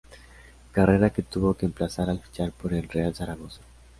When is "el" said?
2.73-2.89